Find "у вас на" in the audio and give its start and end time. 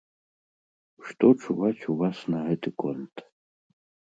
1.91-2.39